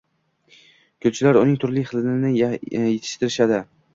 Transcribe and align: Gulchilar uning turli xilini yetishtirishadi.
Gulchilar 1.05 1.37
uning 1.41 1.59
turli 1.65 1.85
xilini 1.91 2.33
yetishtirishadi. 2.39 3.63